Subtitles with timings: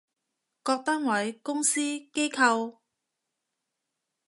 [0.63, 2.79] 各單位，公司，機構